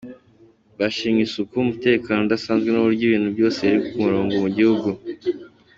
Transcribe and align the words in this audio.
Bashimye 0.79 1.21
isuku, 1.27 1.53
umutekano 1.65 2.19
udasanzwe 2.23 2.67
n’uburyo 2.71 3.01
ibintu 3.07 3.29
byose 3.35 3.57
biri 3.65 3.79
ku 3.87 3.95
murongo 4.05 4.33
mu 4.43 4.49
gihugu. 4.57 4.89